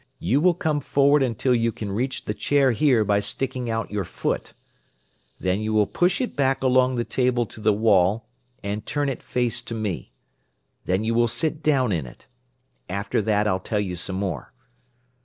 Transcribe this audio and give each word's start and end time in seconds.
You 0.17 0.41
will 0.41 0.55
come 0.55 0.79
forward 0.79 1.21
until 1.21 1.53
you 1.53 1.71
can 1.71 1.91
reach 1.91 2.25
the 2.25 2.33
chair 2.33 2.71
here 2.71 3.03
by 3.05 3.19
sticking 3.19 3.69
out 3.69 3.91
your 3.91 4.03
foot. 4.03 4.53
Then 5.39 5.59
you 5.61 5.73
will 5.73 5.85
push 5.85 6.19
it 6.19 6.35
back 6.35 6.63
along 6.63 6.95
the 6.95 7.03
table 7.03 7.45
to 7.45 7.61
the 7.61 7.71
wall, 7.71 8.25
and 8.63 8.83
turn 8.83 9.09
it 9.09 9.21
face 9.21 9.61
to 9.61 9.75
me. 9.75 10.11
Then 10.85 11.03
you 11.03 11.13
will 11.13 11.27
sit 11.27 11.61
down 11.61 11.91
in 11.91 12.07
it. 12.07 12.25
After 12.89 13.21
that 13.21 13.45
I'll 13.47 13.59
tell 13.59 13.79
you 13.79 13.95
some 13.95 14.15
more. 14.15 14.53